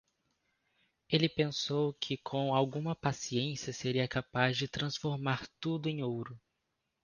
[1.07, 6.39] Ele pensou que com alguma paciência seria capaz de transformar tudo em ouro.